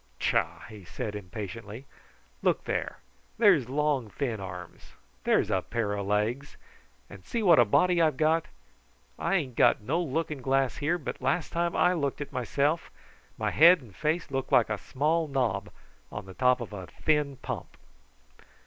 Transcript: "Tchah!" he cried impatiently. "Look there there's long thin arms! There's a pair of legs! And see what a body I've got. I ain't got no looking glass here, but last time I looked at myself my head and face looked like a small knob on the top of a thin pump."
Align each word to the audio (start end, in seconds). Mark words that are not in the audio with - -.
"Tchah!" 0.19 0.63
he 0.67 0.83
cried 0.83 1.13
impatiently. 1.13 1.85
"Look 2.41 2.63
there 2.63 2.97
there's 3.37 3.69
long 3.69 4.09
thin 4.09 4.39
arms! 4.39 4.93
There's 5.25 5.51
a 5.51 5.61
pair 5.61 5.93
of 5.93 6.07
legs! 6.07 6.57
And 7.07 7.23
see 7.23 7.43
what 7.43 7.59
a 7.59 7.65
body 7.65 8.01
I've 8.01 8.17
got. 8.17 8.47
I 9.19 9.35
ain't 9.35 9.55
got 9.55 9.81
no 9.81 10.01
looking 10.01 10.41
glass 10.41 10.77
here, 10.77 10.97
but 10.97 11.21
last 11.21 11.51
time 11.51 11.75
I 11.75 11.93
looked 11.93 12.19
at 12.19 12.31
myself 12.33 12.89
my 13.37 13.51
head 13.51 13.79
and 13.79 13.95
face 13.95 14.31
looked 14.31 14.51
like 14.51 14.71
a 14.71 14.79
small 14.79 15.27
knob 15.27 15.69
on 16.11 16.25
the 16.25 16.33
top 16.33 16.61
of 16.61 16.73
a 16.73 16.87
thin 16.87 17.35
pump." 17.37 17.77